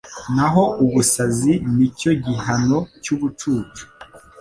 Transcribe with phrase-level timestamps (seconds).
[0.35, 3.81] naho ubusazi ni cyo gihano cy’ubucucu